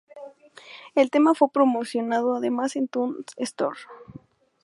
[0.95, 3.77] El tema fue promocionado además en iTunes Store.